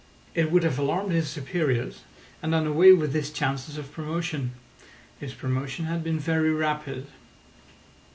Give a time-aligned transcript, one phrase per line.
[0.33, 2.01] It would have alarmed his superiors,
[2.41, 4.53] and done away with his chances of promotion.
[5.19, 7.05] His promotion had been very rapid.